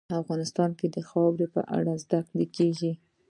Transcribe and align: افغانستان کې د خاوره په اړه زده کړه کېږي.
افغانستان 0.21 0.69
کې 0.79 0.87
د 0.95 0.97
خاوره 1.09 1.47
په 1.55 1.61
اړه 1.77 1.93
زده 2.03 2.19
کړه 2.29 2.45
کېږي. 2.55 2.91